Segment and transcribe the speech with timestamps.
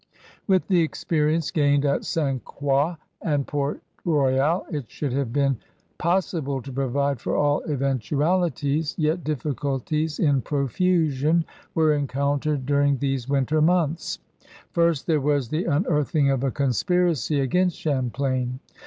[0.47, 2.43] With the experience gained at St.
[2.43, 5.57] Croix and Port Royal it should have been
[5.99, 11.45] possible to provide for all eventualities, yet di£Sculties in profusion
[11.75, 14.17] were encountered during these winter months.
[14.71, 18.59] First there was the unearthing of a conspiracy against Champlain.